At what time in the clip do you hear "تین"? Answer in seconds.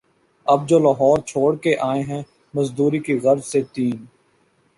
3.73-4.05